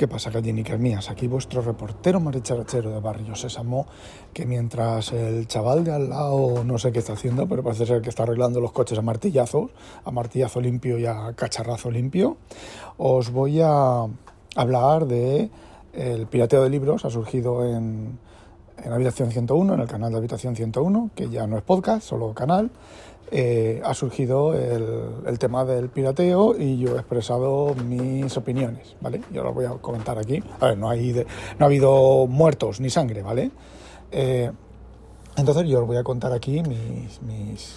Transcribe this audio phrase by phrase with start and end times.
[0.00, 1.10] ¿Qué pasa, gallinicas mías?
[1.10, 3.86] Aquí vuestro reportero maricharachero de Barrio Sésamo,
[4.32, 8.00] que mientras el chaval de al lado no sé qué está haciendo, pero parece ser
[8.00, 12.38] que está arreglando los coches a martillazos, a martillazo limpio y a cacharrazo limpio,
[12.96, 14.06] os voy a
[14.56, 15.50] hablar de
[15.92, 18.18] el pirateo de libros, ha surgido en,
[18.82, 22.32] en Habitación 101, en el canal de Habitación 101, que ya no es podcast, solo
[22.32, 22.70] canal,
[23.32, 29.22] eh, ha surgido el, tema del pirateo y yo he expresado mis opiniones, ¿vale?
[29.32, 30.42] Yo lo voy a comentar aquí.
[30.58, 31.12] A ver, no, hay
[31.58, 33.50] no ha habido muertos ni sangre, ¿vale?
[34.10, 34.50] Eh,
[35.36, 37.76] entonces yo os voy a contar aquí mis,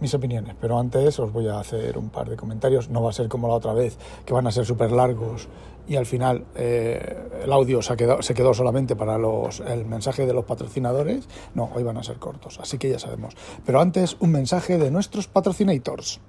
[0.00, 2.90] mis opiniones, pero antes os voy a hacer un par de comentarios.
[2.90, 5.48] No va a ser como la otra vez, que van a ser súper largos
[5.86, 10.26] y al final eh, el audio se, quedó, se quedó solamente para los, el mensaje
[10.26, 11.28] de los patrocinadores.
[11.54, 13.34] No, hoy van a ser cortos, así que ya sabemos.
[13.64, 16.20] Pero antes, un mensaje de nuestros patrocinators.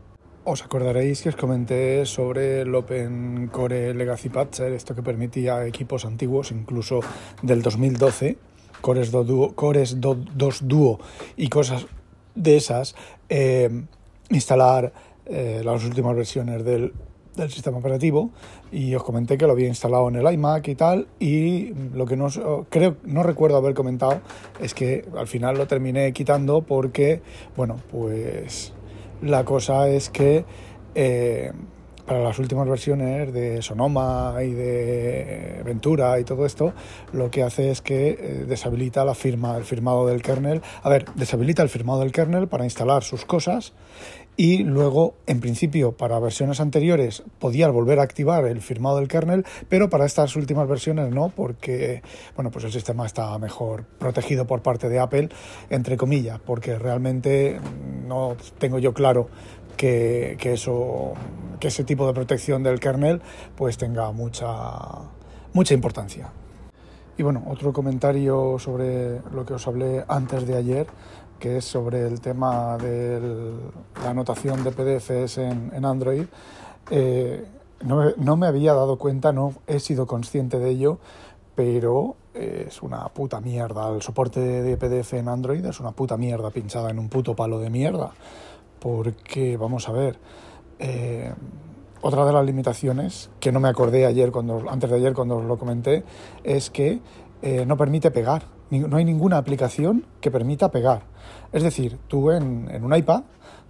[0.48, 6.06] Os acordaréis que os comenté sobre el Open Core Legacy Patcher, esto que permitía equipos
[6.06, 7.00] antiguos, incluso
[7.42, 8.38] del 2012,
[8.80, 11.00] Cores 2 Duo, Cores 2 Duo
[11.36, 11.88] y cosas
[12.36, 12.96] de esas,
[13.30, 13.70] eh,
[14.30, 14.94] instalar
[15.26, 16.94] eh, las últimas versiones del
[17.36, 18.32] del sistema operativo.
[18.72, 22.18] Y os comenté que lo había instalado en el iMac y tal y lo que
[22.18, 22.28] no
[22.70, 24.22] creo no recuerdo haber comentado
[24.60, 27.22] es que al final lo terminé quitando porque
[27.56, 28.74] bueno pues
[29.22, 30.46] la cosa es que
[30.96, 31.52] eh,
[32.06, 36.74] para las últimas versiones de Sonoma y de Ventura y todo esto,
[37.14, 40.62] lo que hace es que eh, deshabilita la firma, el firmado del kernel.
[40.84, 43.74] A ver, deshabilita el firmado del kernel para instalar sus cosas
[44.38, 49.46] y luego, en principio, para versiones anteriores podía volver a activar el firmado del kernel,
[49.70, 52.02] pero para estas últimas versiones no, porque
[52.36, 55.30] bueno, pues el sistema está mejor protegido por parte de Apple,
[55.70, 57.60] entre comillas, porque realmente
[58.06, 59.30] no tengo yo claro
[59.78, 61.14] que, que eso,
[61.60, 63.22] que ese tipo de protección del kernel
[63.56, 64.48] pues tenga mucha,
[65.54, 66.30] mucha importancia.
[67.18, 70.88] Y bueno, otro comentario sobre lo que os hablé antes de ayer
[71.40, 73.20] que es sobre el tema de
[74.02, 76.26] la anotación de PDFs en, Android.
[76.90, 77.46] Eh,
[77.84, 80.98] no, me había dado cuenta, no he sido consciente de ello,
[81.56, 83.90] pero es una puta mierda.
[83.90, 87.60] El soporte de PDF en Android es una puta mierda pinchada en un puto palo
[87.60, 88.12] de mierda.
[88.80, 90.18] Porque, vamos a ver,
[90.80, 91.34] eh,
[92.02, 95.46] otra de las limitaciones que no me acordé ayer, cuando, antes de ayer cuando os
[95.46, 96.04] lo comenté,
[96.44, 97.02] es que
[97.42, 98.44] eh, no permite pegar.
[98.70, 101.04] No hay ninguna aplicación que permita pegar.
[101.52, 103.24] Es decir, tú en, un iPad,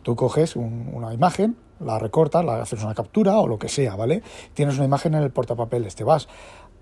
[0.03, 4.23] tú coges una imagen, la recortas, la haces una captura o lo que sea, ¿vale?
[4.53, 6.27] Tienes una imagen en el portapapeles, te vas.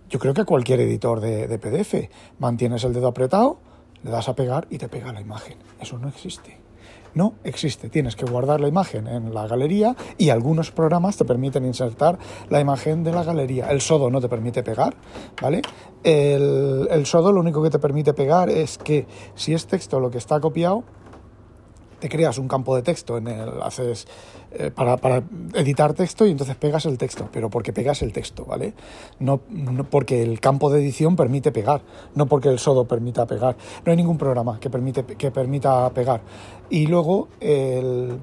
[0.10, 2.10] Yo creo que cualquier editor de, de PDF,
[2.40, 3.60] mantienes el dedo apretado,
[4.04, 5.58] le das a pegar y te pega la imagen.
[5.80, 6.63] Eso no existe.
[7.16, 7.90] No existe.
[7.90, 12.18] Tienes que guardar la imagen en la galería y algunos programas te permiten insertar
[12.50, 13.70] la imagen de la galería.
[13.70, 14.96] El Sodo no te permite pegar,
[15.42, 15.62] ¿vale?
[16.04, 20.18] El, Sodo lo único que te permite pegar es que si es texto lo que
[20.18, 20.84] está copiado,
[22.00, 24.08] te creas un campo de texto en el haces
[24.56, 25.24] eh, para,
[25.56, 28.74] editar texto y entonces pegas el texto, pero porque pegas el texto, ¿vale?
[29.20, 29.40] No,
[29.90, 31.82] porque el campo de edición permite pegar,
[32.14, 33.56] no porque el sodo permita pegar.
[33.84, 36.22] No hay ningún programa que permite que permita pegar.
[36.70, 37.30] Y luego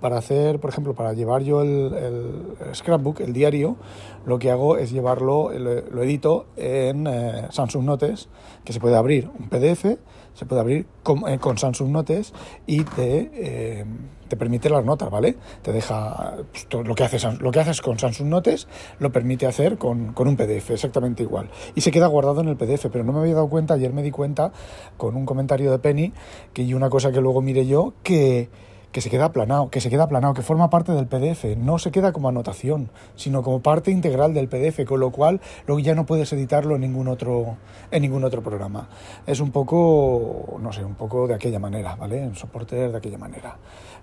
[0.01, 3.77] para hacer, por ejemplo, para llevar yo el, scrapbook, el diario,
[4.25, 8.29] lo que hago es llevarlo, lo, edito en eh, Samsung Notes,
[8.65, 9.99] que se puede abrir un PDF
[10.35, 12.33] se puede abrir con, eh, Samsung Notes
[12.67, 13.85] y te,
[14.31, 15.37] te, permite las notas, ¿vale?
[15.63, 18.69] Te deja pues, lo, que haces, lo que haces con Samsung Notes,
[18.99, 21.51] lo permite hacer con, con, un PDF, exactamente igual.
[21.75, 24.03] Y se queda guardado en el PDF, pero no me había dado cuenta, ayer me
[24.03, 24.53] di cuenta
[24.97, 26.13] con un comentario de Penny,
[26.55, 28.49] que y una cosa que luego miré yo, que
[28.93, 31.91] que se queda aplanado, que se queda aplanado, que forma parte del PDF, no se
[31.91, 36.07] queda como anotación, sino como parte integral del PDF, con lo cual luego ya no
[36.07, 37.57] puedes editarlo en ningún otro
[37.91, 38.89] en ningún otro programa.
[39.27, 42.23] Es un poco, no sé, un poco de aquella manera, ¿vale?
[42.23, 43.57] En soporte de aquella manera.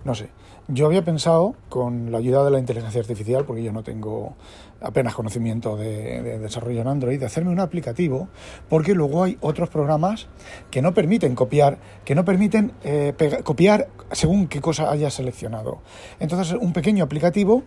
[0.04, 0.30] No sé.
[0.70, 4.36] Yo había pensado con la ayuda de la inteligencia artificial, porque yo no tengo
[4.82, 8.28] apenas conocimiento de, desarrollo en Android, de hacerme un aplicativo,
[8.70, 10.28] porque luego hay otros programas
[10.72, 13.14] que no permiten copiar, que no permiten eh,
[13.44, 15.82] copiar según qué cosa hayas seleccionado.
[16.20, 17.64] Entonces, un pequeño aplicativo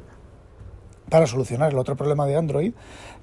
[1.11, 2.73] para solucionar el otro problema de Android,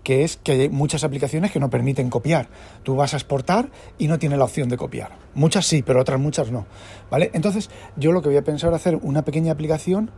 [0.04, 2.50] que es que hay muchas aplicaciones que no permiten copiar.
[2.84, 5.18] Tú vas a exportar y no tiene la opción de copiar.
[5.34, 6.68] Muchas sí, pero otras muchas no.
[7.10, 7.32] ¿Vale?
[7.34, 10.12] Entonces, yo lo que voy a pensar hacer una pequeña aplicación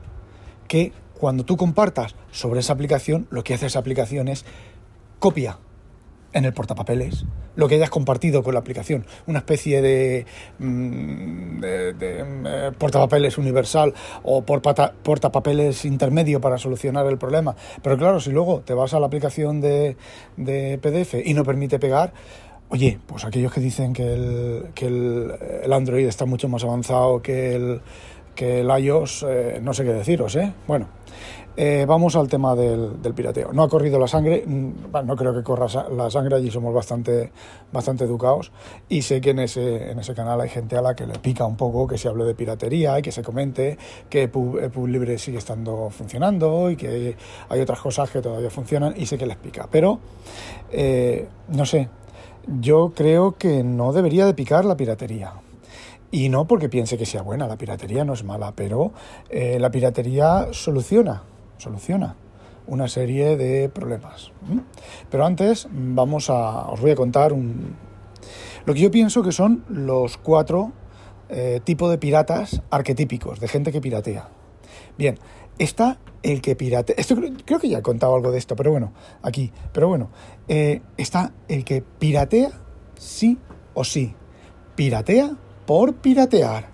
[0.67, 4.45] que cuando tú compartas sobre esa aplicación, lo que hace esa aplicación es
[5.19, 5.59] copia.
[6.31, 7.25] en el portapapeles,
[7.55, 10.27] lo que hayas compartido con la aplicación, una especie de,
[10.59, 17.55] mm, eh, portapapeles universal o por portapapeles intermedio para solucionar el problema.
[17.81, 19.97] Pero claro, si luego te vas a la aplicación de,
[20.37, 22.13] PDF y no permite pegar,
[22.69, 27.81] oye, pues aquellos que dicen que el, Android está mucho más avanzado que el,
[28.39, 30.53] que el iOS, eh, no sé qué deciros, ¿eh?
[30.65, 30.87] Bueno,
[31.57, 33.51] eh, vamos al tema del, pirateo.
[33.51, 34.71] No ha corrido la sangre, mm,
[35.03, 37.33] no creo que corra la sangre, allí somos bastante,
[37.69, 38.53] bastante educados
[38.87, 41.45] y sé que en ese, en ese canal hay gente a la que le pica
[41.45, 43.77] un poco que se hable de piratería y que se comente
[44.09, 47.17] que PubLibre sigue estando funcionando y que
[47.49, 49.67] hay otras cosas que todavía funcionan y sé que les pica.
[49.69, 49.99] Pero,
[50.71, 51.89] eh, no sé,
[52.61, 55.33] yo creo que no debería de picar la piratería.
[56.11, 58.93] Y no porque piense que sea buena, la piratería no es mala, pero
[59.29, 61.23] eh, la piratería soluciona
[61.59, 62.15] soluciona
[62.67, 64.31] una serie de problemas.
[65.09, 67.75] Pero antes vamos a, os voy a contar un,
[68.65, 70.71] lo que yo pienso que son los cuatro
[71.29, 74.29] eh, tipos de piratas arquetípicos, de gente que piratea.
[74.97, 75.17] Bien,
[75.57, 77.15] está el que piratea, esto
[77.45, 80.09] creo, que ya he contado algo de esto, pero bueno, aquí, pero bueno,
[80.47, 82.51] eh, está el que piratea
[82.95, 83.37] sí
[83.73, 84.13] o sí,
[84.75, 85.37] piratea
[85.69, 86.65] por piratear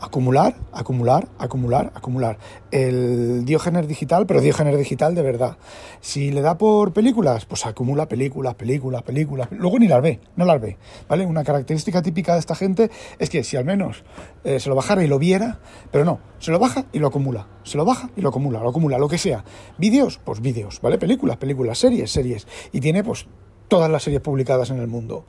[0.00, 2.38] acumular, acumular, acumular, acumular.
[2.70, 5.58] El Diógenes digital, pero Diógenes digital de verdad.
[6.00, 9.48] Si le da por películas, pues acumula películas, películas, películas.
[9.50, 10.78] Luego ni las ve, no las ve.
[11.10, 11.26] ¿Vale?
[11.26, 14.02] Una característica típica de esta gente es que si al menos
[14.44, 15.60] eh, se lo bajara y lo viera,
[15.90, 17.48] pero no, se lo baja y lo acumula.
[17.64, 19.44] Se lo baja y lo acumula, lo acumula, lo que sea.
[19.76, 20.96] Vídeos, pues vídeos, ¿vale?
[20.96, 22.46] Películas, películas, series, series.
[22.72, 23.26] Y tiene pues
[23.68, 25.26] todas las series publicadas en el mundo.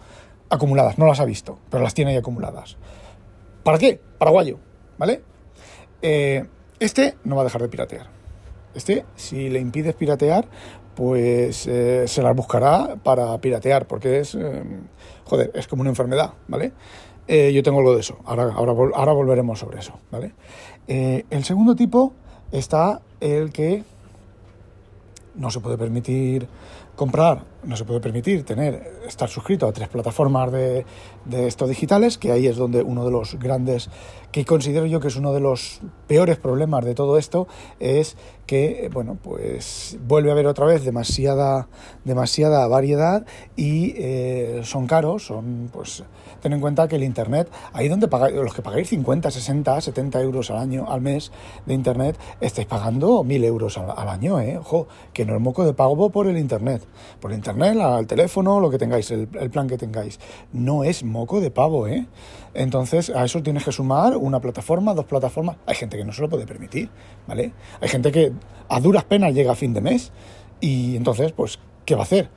[0.50, 2.77] Acumuladas, no las ha visto, pero las tiene ahí acumuladas.
[3.63, 4.00] ¿Para qué?
[4.17, 4.59] Paraguayo,
[4.97, 5.21] ¿vale?
[6.01, 6.45] Eh,
[6.79, 8.07] este no va a dejar de piratear.
[8.73, 10.45] Este, si le impides piratear,
[10.95, 14.63] pues eh, se las buscará para piratear, porque es, eh,
[15.25, 16.73] joder, es como una enfermedad, ¿vale?
[17.53, 20.33] yo tengo algo de eso, ahora, ahora, ahora volveremos sobre eso, ¿vale?
[20.88, 22.11] el segundo tipo
[22.51, 23.83] está el que
[25.35, 26.47] no se puede permitir
[26.95, 30.85] comprar, no se puede permitir tener, estar suscrito a tres plataformas de,
[31.25, 33.89] de estos digitales, que ahí es donde uno de los grandes,
[34.31, 37.47] que considero yo que es uno de los peores problemas de todo esto,
[37.79, 41.67] es que, bueno, pues vuelve a haber otra vez demasiada,
[42.03, 43.25] demasiada variedad
[43.56, 46.03] y eh, son caros, son, pues,
[46.41, 50.21] ten en cuenta que el Internet, ahí donde pagáis, los que pagáis 50, 60, 70
[50.21, 51.31] euros al año, al mes
[51.67, 54.57] de Internet, estáis pagando 1000 euros al, año, ¿eh?
[54.57, 56.50] Ojo, que no es moco de pago por el Internet
[57.19, 60.19] por internet, al teléfono, lo que tengáis, el, plan que tengáis.
[60.54, 62.07] No es moco de pavo, ¿eh?
[62.54, 65.57] Entonces, a eso tienes que sumar una plataforma, dos plataformas.
[65.66, 66.90] Hay gente que no se lo puede permitir,
[67.28, 67.54] ¿vale?
[67.81, 68.31] Hay gente que
[68.68, 70.12] a duras penas llega a fin de mes
[70.60, 72.30] y entonces, pues, ¿qué va a hacer?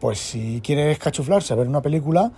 [0.00, 2.32] Pues si quieres cachuflarse a ver una película,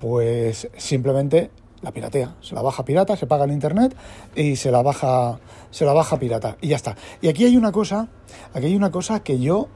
[0.00, 1.50] pues simplemente
[1.84, 3.94] la piratea, se la baja pirata, se paga en internet
[4.34, 5.38] y se la baja
[5.70, 6.96] se la baja pirata y ya está.
[7.20, 8.08] Y aquí hay una cosa,
[8.52, 9.68] aquí hay una cosa que yo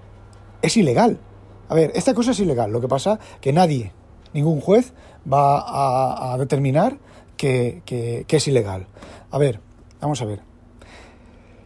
[0.62, 1.19] es ilegal.
[1.68, 2.72] A ver, esta cosa es ilegal.
[2.72, 3.92] Lo que pasa que nadie,
[4.32, 4.92] ningún juez,
[5.30, 6.98] va a, determinar
[7.36, 7.82] que,
[8.28, 8.86] es ilegal.
[9.30, 9.60] A ver,
[10.00, 10.40] vamos a ver.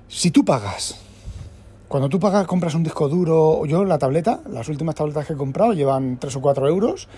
[0.09, 1.01] Si tú pagas,
[1.89, 5.37] cuando tú pagas, compras un disco duro, yo la tableta, las últimas tabletas que he
[5.37, 7.09] comprado llevan 3 o 4 euros,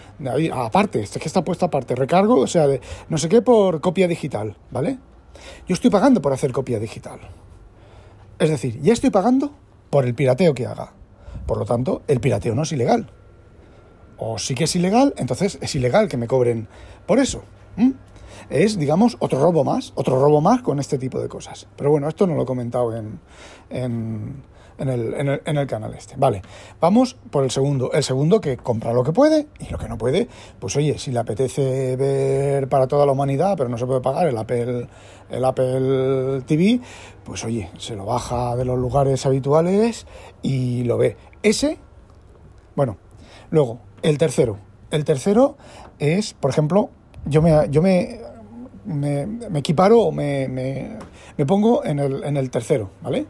[0.53, 4.07] aparte, es que está puesto aparte, recargo, o sea, de no sé qué por copia
[4.07, 4.99] digital, ¿vale?
[5.67, 7.19] Yo estoy pagando por hacer copia digital.
[8.39, 9.53] Es decir, ya estoy pagando
[9.91, 10.93] por el pirateo que haga.
[11.47, 13.11] Por lo tanto, el pirateo no es ilegal.
[14.17, 16.69] O sí que es ilegal, entonces es ilegal que me cobren
[17.07, 17.43] por eso.
[18.51, 21.67] Es, digamos, otro robo más, otro robo más con este tipo de cosas.
[21.77, 23.21] Pero bueno, esto no lo he comentado en,
[23.71, 24.43] en,
[24.79, 26.15] el, en, el, canal este.
[26.17, 26.43] Vale,
[26.81, 27.93] vamos por el segundo.
[27.93, 30.29] El segundo que compra lo que puede y lo que no puede,
[30.59, 34.27] pues oye, si le apetece ver para toda la humanidad, pero no se puede pagar
[34.27, 34.89] el Apple,
[35.31, 36.81] el Apple TV,
[37.25, 40.07] pues oye, se lo baja de los lugares habituales
[40.43, 41.17] y lo ve.
[41.43, 41.79] Ese,
[42.75, 42.97] bueno,
[43.51, 44.59] luego, el tercero.
[44.91, 45.57] El tercero
[45.99, 46.91] es, por ejemplo,
[47.27, 48.21] yo me, yo me,
[48.85, 53.27] me, equiparo o me, me, pongo en el, en el tercero, ¿vale?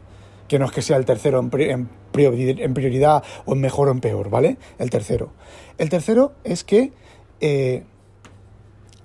[0.47, 4.29] Que no es que sea el tercero en, prioridad o en mejor o en peor,
[4.29, 4.57] ¿vale?
[4.77, 5.31] El tercero.
[5.77, 6.93] El tercero es que
[7.41, 7.83] eh,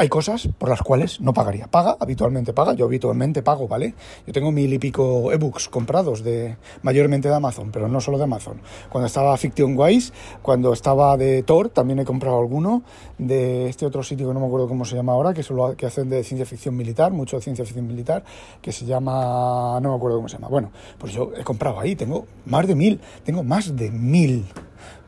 [0.01, 1.67] hay cosas por las cuales no pagaría.
[1.67, 3.95] Paga, habitualmente paga, yo habitualmente pago, ¿vale?
[4.27, 8.25] Yo tengo mil y pico ebooks comprados de mayormente de Amazon, pero no solo de
[8.25, 8.63] Amazon.
[8.89, 12.83] Cuando estaba Fiction Wise, cuando estaba de Thor, también he comprado alguno
[13.19, 15.85] de este otro sitio que no me acuerdo cómo se llama ahora, que solo que
[15.85, 18.25] hacen de ciencia ficción militar, mucho de ciencia ficción militar,
[18.63, 20.49] que se llama, no me acuerdo cómo se llama.
[20.49, 24.47] Bueno, pues yo he comprado ahí, tengo más de mil, tengo más de mil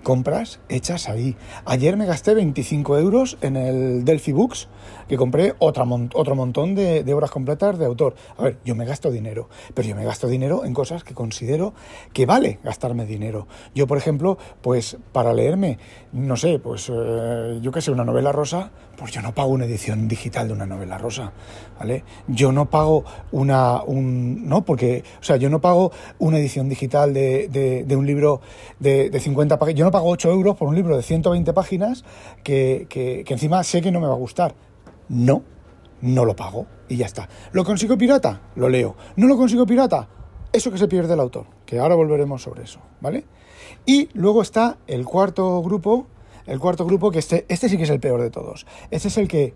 [0.03, 1.37] compras hechas ahí.
[1.65, 4.69] Ayer me gasté 25 euros en el Delphi Books,
[5.09, 8.15] que compré otra otro montón de, de, obras completas de autor.
[8.37, 11.75] A ver, yo me gasto dinero, pero yo me gasto dinero en cosas que considero
[12.13, 13.47] que vale gastarme dinero.
[13.75, 15.79] Yo, por ejemplo, pues para leerme,
[16.13, 18.71] no sé, pues eh, yo qué sé, una novela rosa,
[19.03, 21.33] pues yo no pago una edición digital de una novela rosa,
[21.77, 22.05] ¿vale?
[22.29, 25.91] Yo no pago una, un, no, porque, o sea, yo no pago
[26.21, 27.49] una edición digital de,
[27.85, 28.41] de, un libro
[28.79, 32.05] de, de 50 páginas, yo no pago 8 euros por un libro de 120 páginas
[32.45, 34.55] que, que, que encima sé que no me va a gustar.
[35.09, 35.43] No,
[36.01, 37.29] no lo pago y ya está.
[37.51, 38.41] ¿Lo consigo pirata?
[38.55, 38.95] Lo leo.
[39.17, 40.09] ¿No lo consigo pirata?
[40.53, 43.25] Eso que se pierde el autor, que ahora volveremos sobre eso, ¿vale?
[43.85, 46.07] Y luego está el cuarto grupo,
[46.47, 48.67] el cuarto grupo que este, este sí que es el peor de todos.
[48.91, 49.55] Este es el que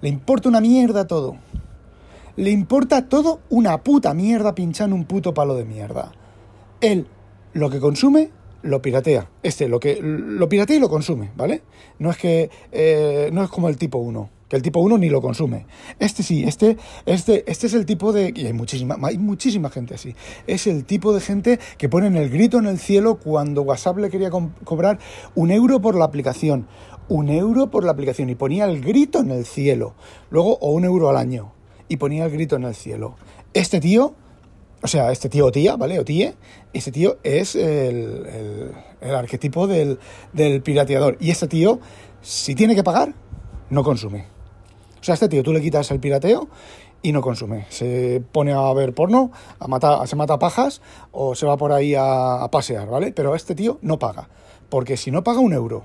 [0.00, 1.36] le importa una mierda todo.
[2.36, 6.12] Le importa todo una puta mierda pinchando un puto palo de mierda.
[6.80, 7.06] Él
[7.52, 8.30] lo que consume
[8.62, 9.30] lo piratea.
[9.42, 11.62] Este lo que lo piratea y lo consume, ¿vale?
[11.98, 15.08] No es que eh, no es como el tipo 1 que el tipo 1 ni
[15.08, 15.64] lo consume.
[16.00, 16.76] Este sí, este,
[17.06, 18.32] este, este es el tipo de...
[18.34, 20.16] Y hay muchísima, hay muchísima gente así.
[20.48, 24.10] Es el tipo de gente que ponen el grito en el cielo cuando WhatsApp le
[24.10, 24.30] quería
[24.64, 24.98] cobrar
[25.36, 26.66] un euro por la aplicación.
[27.08, 28.28] Un euro por la aplicación.
[28.28, 29.94] Y ponía el grito en el cielo.
[30.30, 31.52] Luego, o un euro al año.
[31.86, 33.14] Y ponía el grito en el cielo.
[33.54, 34.16] Este tío...
[34.82, 36.00] O sea, este tío o tía, ¿vale?
[36.00, 36.34] O tíe,
[36.72, 39.98] este tío es el, el arquetipo del,
[40.32, 41.18] del pirateador.
[41.20, 41.80] Y este tío,
[42.22, 43.14] si tiene que pagar,
[43.68, 44.39] no consume.
[45.00, 46.48] O sea, a este tío tú le quitas el pirateo
[47.02, 47.66] y no consume.
[47.70, 51.94] Se pone a ver porno, a matar, se mata pajas o se va por ahí
[51.96, 53.12] a, pasear, ¿vale?
[53.12, 54.28] Pero este tío no paga.
[54.68, 55.84] Porque si no paga un euro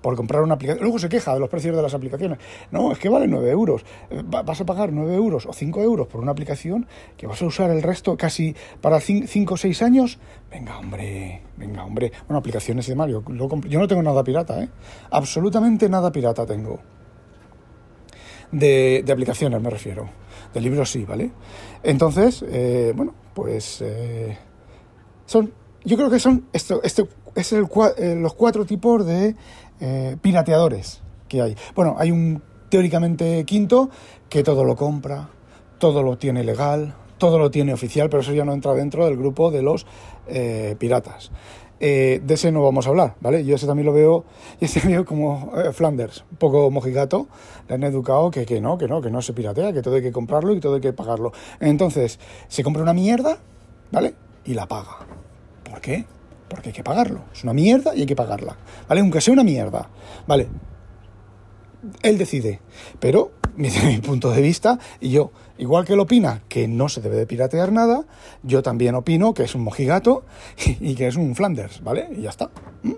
[0.00, 2.38] por comprar una aplicación, luego se queja de los precios de las aplicaciones.
[2.70, 3.84] No, es que vale 9 euros.
[4.24, 7.70] Vas a pagar 9 euros o 5 euros por una aplicación que vas a usar
[7.70, 10.18] el resto casi para 5 o 6 años.
[10.50, 12.12] Venga, hombre, venga, hombre.
[12.28, 13.10] Bueno, aplicaciones y demás.
[13.10, 13.22] Yo,
[13.66, 14.68] yo no tengo nada pirata, ¿eh?
[15.10, 16.78] Absolutamente nada pirata tengo
[18.52, 20.08] de, aplicaciones me refiero.
[20.52, 21.30] De libros sí, ¿vale?
[21.82, 24.36] Entonces, eh, bueno, pues eh,
[25.26, 25.52] son,
[25.84, 27.66] yo creo que son, esto, esto es el,
[27.98, 29.34] eh, los cuatro tipos de
[30.20, 31.56] pirateadores que hay.
[31.76, 33.90] Bueno, hay un teóricamente quinto
[34.28, 35.28] que todo lo compra,
[35.78, 39.16] todo lo tiene legal, todo lo tiene oficial, pero eso ya no entra dentro del
[39.16, 39.86] grupo de los
[40.78, 41.30] piratas.
[41.80, 43.44] Eh, de ese no vamos a hablar, ¿vale?
[43.44, 44.24] Yo ese también lo veo,
[44.60, 47.28] y ese veo como eh, Flanders, un poco mojigato,
[47.68, 50.02] le han educado que, que no, que no, que no se piratea, que todo hay
[50.02, 51.32] que comprarlo y todo hay que pagarlo.
[51.60, 53.38] Entonces, se compra una mierda,
[53.92, 54.14] ¿vale?
[54.44, 55.06] Y la paga.
[55.68, 56.04] ¿Por qué?
[56.48, 57.20] Porque hay que pagarlo.
[57.32, 58.56] Es una mierda y hay que pagarla,
[58.88, 59.00] ¿vale?
[59.00, 59.88] Aunque sea una mierda,
[60.26, 60.48] ¿vale?
[62.02, 62.60] Él decide,
[62.98, 67.00] pero desde mi punto de vista, y yo, igual que él opina que no se
[67.00, 68.04] debe de piratear nada,
[68.42, 70.24] yo también opino que es un mojigato
[70.80, 72.08] y, que es un Flanders, ¿vale?
[72.16, 72.50] Y ya está.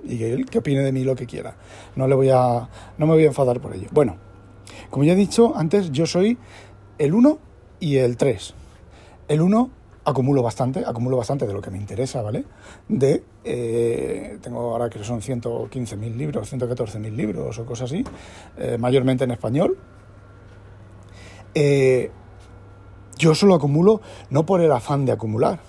[0.05, 1.57] Y que él que opine de mí lo que quiera.
[1.97, 2.69] No le voy a.
[2.99, 3.89] no me voy a enfadar por ello.
[3.93, 4.17] Bueno,
[4.91, 6.39] como ya he dicho antes, yo soy
[6.99, 7.39] el 1
[7.81, 8.55] y el 3.
[9.29, 9.71] El 1
[10.05, 12.45] acumulo bastante, acumulo bastante de lo que me interesa, ¿vale?
[12.89, 18.05] De, eh, tengo ahora que son 115.000 libros, 114.000 libros o cosas así,
[18.59, 19.79] eh, mayormente en español,
[21.55, 22.11] eh,
[23.21, 24.01] yo solo acumulo
[24.31, 25.61] no por el afán de acumular,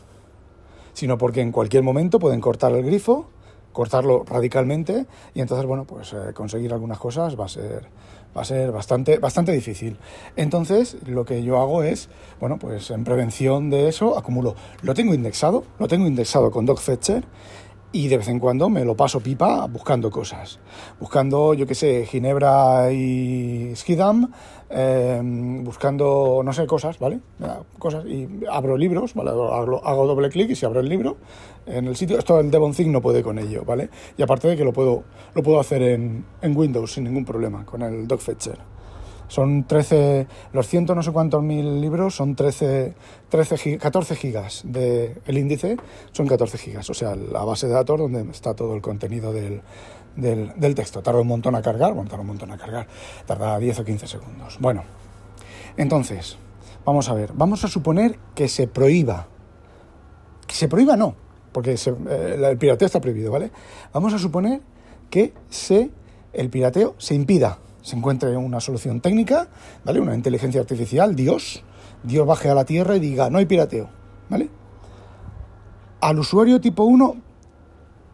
[0.93, 3.27] sino porque en cualquier momento pueden cortar el grifo,
[3.73, 7.87] cortarlo radicalmente y entonces, bueno, pues eh, conseguir algunas cosas va a ser,
[8.35, 9.97] va a ser bastante, bastante difícil.
[10.37, 12.07] Entonces, lo que yo hago es,
[12.39, 14.55] bueno, pues en prevención de eso, acumulo.
[14.81, 17.25] Lo tengo indexado, lo tengo indexado con DocFetcher
[17.91, 20.59] y de vez en cuando me lo paso pipa buscando cosas.
[20.99, 24.31] Buscando, yo qué sé, Ginebra y Skidam,
[24.69, 27.19] em, buscando, no sé, cosas, ¿vale?
[27.77, 29.31] Cosas, y abro libros, ¿vale?
[29.31, 31.17] Hago, doble clic y se abre el libro
[31.65, 32.17] en el sitio.
[32.17, 33.89] Esto el Devonthink no puede con ello, ¿vale?
[34.17, 37.65] Y aparte de que lo puedo, lo puedo hacer en, en Windows sin ningún problema,
[37.65, 38.80] con el DocFetcher.
[39.31, 42.93] Son 13, los ciento no sé cuántos mil libros son 13,
[43.29, 45.77] 13 14 gigas de el índice,
[46.11, 49.61] son 14 gigas, o sea, la base de datos donde está todo el contenido del,
[50.17, 51.01] del, texto.
[51.01, 52.87] Tarda un montón a cargar, bueno, tarda un montón a cargar,
[53.25, 54.57] tarda 10 o 15 segundos.
[54.59, 54.83] Bueno,
[55.77, 56.35] entonces,
[56.83, 59.27] vamos a ver, vamos a suponer que se prohíba,
[60.45, 61.15] que se prohíba no,
[61.53, 63.49] porque eh, el pirateo está prohibido, ¿vale?
[63.93, 64.59] Vamos a suponer
[65.09, 65.89] que se,
[66.33, 69.47] el pirateo se impida se encuentre una solución técnica,
[69.83, 69.99] ¿vale?
[69.99, 71.63] Una inteligencia artificial, Dios,
[72.03, 73.89] Dios baje a la Tierra y diga, no hay pirateo,
[74.29, 74.49] ¿vale?
[75.99, 77.15] Al usuario tipo 1,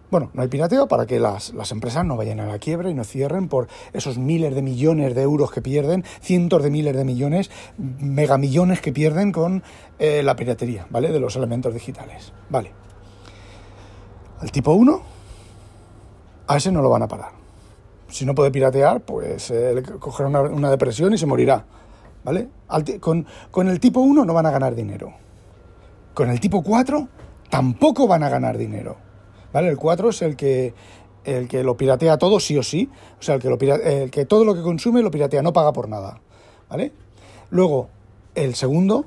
[0.09, 3.03] bueno, no hay pirateo para que las, empresas no vayan a la quiebra y no
[3.03, 7.51] cierren por esos miles de millones de euros que pierden, cientos de miles de millones,
[7.77, 9.63] megamillones que pierden con
[10.00, 11.12] eh, la piratería, ¿vale?
[11.12, 12.71] De los elementos digitales, ¿vale?
[14.39, 15.17] Al tipo 1
[16.47, 17.47] a ese no lo van a parar.
[18.10, 21.66] Si no puede piratear, pues eh, cogerá una, depresión y se morirá.
[22.24, 22.50] ¿Vale?
[23.00, 25.14] con, con el tipo 1 no van a ganar dinero.
[26.14, 27.08] Con el tipo 4
[27.50, 28.98] tampoco van a ganar dinero.
[29.54, 29.70] ¿Vale?
[29.70, 30.74] El 4 es el que,
[31.24, 32.90] el que lo piratea todo sí o sí.
[33.20, 35.74] O sea, el que, lo el que todo lo que consume lo piratea, no paga
[35.74, 36.20] por nada.
[36.70, 36.92] ¿Vale?
[37.50, 37.90] Luego,
[38.36, 39.06] el segundo,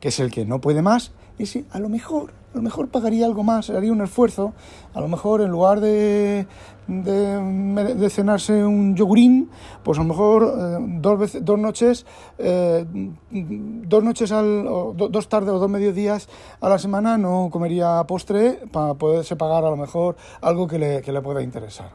[0.00, 1.12] que es el que no puede más,
[1.46, 4.54] sí, a lo mejor, a lo mejor pagaría algo más, haría un esfuerzo,
[4.94, 6.46] a lo mejor en lugar de,
[6.86, 9.50] de, cenarse un yogurín,
[9.82, 12.06] pues a lo mejor eh, dos, veces, dos noches,
[12.38, 12.86] eh,
[13.30, 14.64] dos noches al,
[14.96, 16.28] dos tardes o dos mediodías
[16.60, 21.02] a la semana no comería postre para poderse pagar a lo mejor algo que le,
[21.02, 21.90] que le pueda interesar.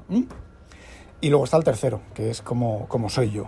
[1.20, 3.46] Y luego está el tercero, que es como, como soy yo.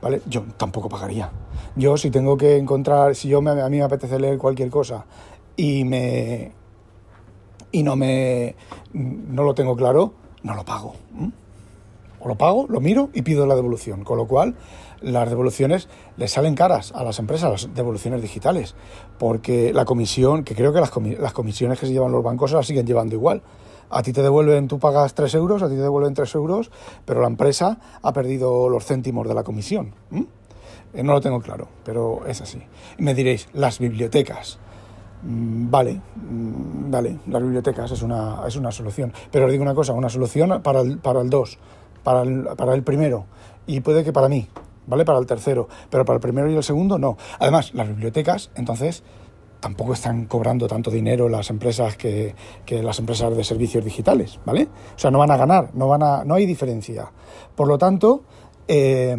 [0.00, 0.22] ¿Vale?
[0.26, 1.30] Yo tampoco pagaría.
[1.76, 5.04] Yo si tengo que encontrar, si yo me, a mí me apetece leer cualquier cosa
[5.58, 6.52] y me
[7.70, 8.54] y no me
[8.94, 10.94] no lo tengo claro, no lo pago.
[12.20, 14.02] O lo pago, lo miro y pido la devolución.
[14.04, 14.56] Con lo cual,
[15.00, 18.74] las devoluciones le salen caras a las empresas, las devoluciones digitales,
[19.18, 22.66] porque la comisión, que creo que las, las comisiones que se llevan los bancos las
[22.66, 23.42] siguen llevando igual.
[23.90, 26.70] A ti te devuelven, tú pagas 3 euros, a ti te devuelven 3 euros,
[27.04, 29.94] pero la empresa ha perdido los céntimos de la comisión.
[30.94, 32.60] Eh, no lo tengo claro, pero es así.
[32.98, 34.58] Y me diréis, las bibliotecas.
[35.22, 39.12] Mm, vale, mm, vale, las bibliotecas es una, es una solución.
[39.30, 41.58] Pero os digo una cosa, una solución para el, para el 2,
[42.04, 43.26] para el, para el primero,
[43.66, 44.48] y puede que para mí,
[44.86, 45.04] ¿vale?
[45.04, 47.16] Para el tercero, pero para el primero y el segundo no.
[47.38, 49.02] Además, las bibliotecas, entonces,
[49.60, 52.34] tampoco están cobrando tanto dinero las empresas que,
[52.64, 54.68] que, las empresas de servicios digitales, ¿vale?
[54.94, 57.10] O sea, no van a ganar, no, van a, no hay diferencia.
[57.56, 58.22] Por lo tanto,
[58.68, 59.16] eh,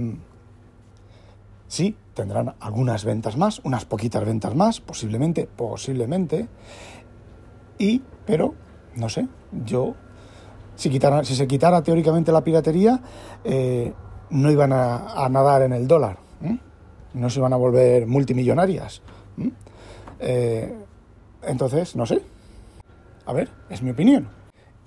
[1.70, 6.50] sí, tendrán algunas ventas más, unas poquitas ventas más, posiblemente, posiblemente,
[7.78, 8.56] y, pero,
[8.98, 9.30] no sé,
[9.64, 9.96] yo,
[10.76, 10.90] si,
[11.24, 13.00] se quitara teóricamente la piratería,
[13.46, 13.94] eh,
[14.32, 16.18] no iban a, nadar en el dólar,
[17.14, 19.02] no se iban a volver multimillonarias.
[20.20, 20.76] Eh,
[21.44, 22.22] entonces, no sé.
[23.26, 24.28] A ver, es mi opinión.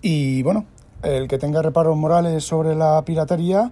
[0.03, 0.67] Y bueno,
[1.03, 3.71] el que tenga reparos morales sobre la piratería,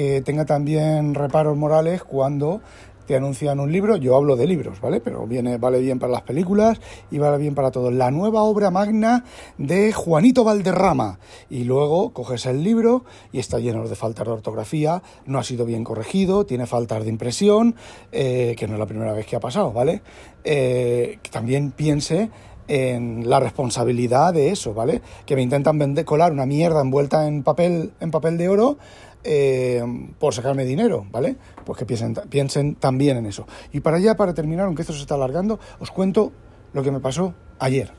[0.00, 2.62] que tenga también reparos morales cuando
[3.06, 4.98] te anuncian un libro, yo hablo de libros, ¿vale?
[4.98, 7.90] Pero viene, vale bien para las películas y vale bien para todo.
[7.90, 9.24] La nueva obra magna
[9.58, 11.18] de Juanito Valderrama.
[11.50, 15.66] Y luego coges el libro y está lleno de faltas de ortografía, no ha sido
[15.66, 17.74] bien corregido, tiene faltas de impresión,
[18.10, 20.00] eh, que no es la primera vez que ha pasado, ¿vale?
[20.44, 22.30] Eh, que también piense
[22.68, 25.02] en la responsabilidad de eso, ¿vale?
[25.26, 28.78] Que me intentan vender, colar una mierda envuelta en papel, en papel de oro
[29.24, 29.82] eh,
[30.18, 31.36] por sacarme dinero, ¿vale?
[31.64, 33.46] Pues que piensen, piensen también en eso.
[33.72, 36.32] Y para allá, para terminar, aunque esto se está alargando, os cuento
[36.72, 37.92] lo que me pasó ayer,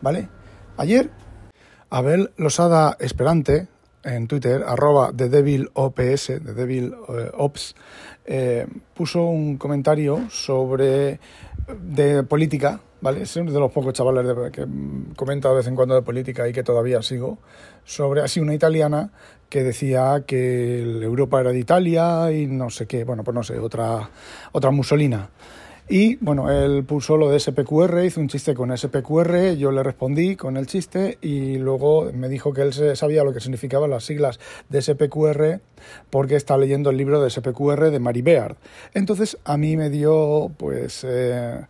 [0.00, 0.28] ¿vale?
[0.76, 1.10] Ayer,
[1.90, 3.68] Abel Losada Esperante,
[4.04, 7.74] en Twitter, arroba de Devil OPS, de Devil eh, Ops,
[8.24, 11.20] eh, puso un comentario sobre
[11.82, 13.22] de política, ¿vale?
[13.22, 14.66] Es uno de los pocos chavales que
[15.16, 17.38] comenta de vez en cuando de política y que todavía sigo,
[17.84, 19.10] sobre así una italiana
[19.48, 23.58] que decía que Europa era de Italia y no sé qué, bueno, pues no sé,
[23.58, 24.10] otra,
[24.52, 25.30] otra Mussolina.
[25.90, 30.36] Y bueno, él puso lo de SPQR, hizo un chiste con SPQR, yo le respondí
[30.36, 34.38] con el chiste y luego me dijo que él sabía lo que significaban las siglas
[34.68, 35.60] de SPQR
[36.10, 38.56] porque está leyendo el libro de SPQR de Mary Beard.
[38.92, 41.64] Entonces a mí me dio, pues, eh,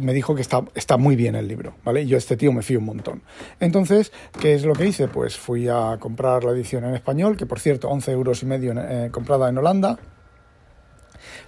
[0.00, 2.06] me dijo que está, está muy bien el libro, ¿vale?
[2.06, 3.22] Yo este tío me fío un montón.
[3.60, 5.06] Entonces, ¿qué es lo que hice?
[5.06, 8.74] Pues fui a comprar la edición en español, que por cierto, 11 euros y medio
[8.76, 10.00] eh, comprada en Holanda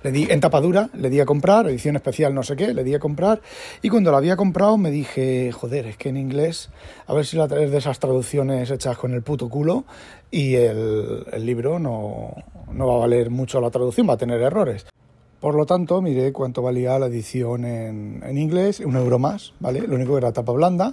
[0.03, 2.95] le di en tapadura, le di a comprar, edición especial no sé qué, le di
[2.95, 3.41] a comprar
[3.83, 6.71] y cuando la había comprado me dije, joder, es que en inglés,
[7.07, 9.85] a ver si la traes de esas traducciones hechas con el puto culo
[10.31, 12.35] y el, libro no,
[12.73, 14.87] no va a valer mucho la traducción, va a tener errores.
[15.41, 19.87] Por lo tanto, miré cuánto valía la edición en, en, inglés, un euro más, ¿vale?
[19.87, 20.93] Lo único que era tapa blanda,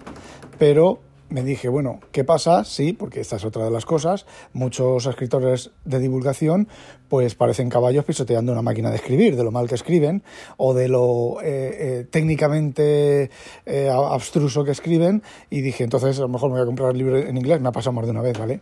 [0.59, 0.99] pero
[1.33, 2.63] me dije, bueno, ¿qué pasa?
[2.63, 4.27] Sí, porque esta es otra de las cosas.
[4.53, 6.67] Muchos escritores de divulgación
[7.09, 10.21] pues parecen caballos pisoteando una máquina de escribir, de lo mal que escriben
[10.57, 13.31] o de lo eh, eh, técnicamente
[13.65, 15.23] eh, abstruso que escriben.
[15.49, 17.59] Y dije, entonces a lo mejor me voy a comprar el libro en inglés.
[17.59, 18.61] Me ha pasado más de una vez, ¿vale?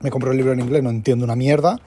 [0.00, 1.80] me compro el libro en inglés, no entiendo una mierda,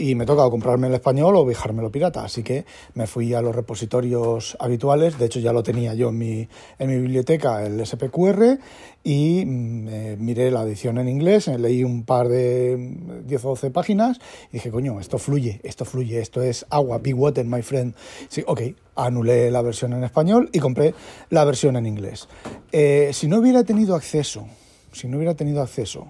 [0.00, 2.24] y me toca comprarme el español o lo pirata.
[2.24, 6.18] Así que me fui a los repositorios habituales, de hecho ya lo tenía yo en
[6.18, 8.60] mi, en mi biblioteca, el SPQR,
[9.02, 14.18] y mm, miré la edición en inglés, leí un par de 10 o 12 páginas
[14.50, 17.94] y dije, coño, esto fluye, esto fluye, esto es agua, big water, my friend.
[18.28, 18.62] Sí, ok,
[18.94, 20.94] anulé la versión en español y compré
[21.30, 22.28] la versión en inglés.
[22.70, 24.46] Eh, si no hubiera tenido acceso,
[24.92, 26.06] si no hubiera tenido acceso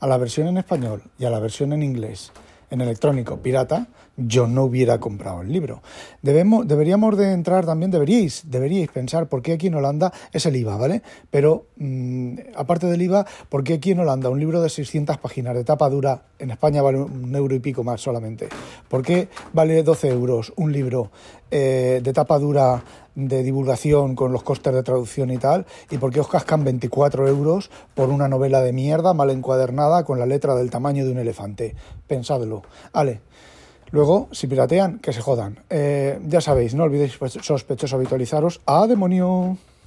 [0.00, 2.32] a la versión en español y a la versión en inglés
[2.70, 5.82] en electrónico pirata, yo no hubiera comprado el libro.
[6.22, 10.56] Debemos, deberíamos de entrar también, deberíais, deberíais pensar por qué aquí en Holanda es el
[10.56, 11.02] IVA, ¿vale?
[11.30, 15.54] Pero mm, aparte del IVA, ¿por qué aquí en Holanda un libro de 600 páginas
[15.54, 18.48] de tapa dura en España vale un euro y pico más solamente?
[18.88, 21.10] ¿Por qué vale 12 euros un libro
[21.50, 22.82] eh, de tapa dura
[23.14, 27.26] de divulgación con los costes de traducción y tal, y por qué os cascan 24
[27.26, 31.18] euros por una novela de mierda mal encuadernada con la letra del tamaño de un
[31.18, 31.74] elefante.
[32.06, 32.62] Pensadlo.
[32.92, 33.20] Vale.
[33.90, 35.60] Luego, si piratean, que se jodan.
[35.70, 38.60] Eh, ya sabéis, no olvidéis sospechosos habitualizaros.
[38.66, 39.56] ¡A demonio!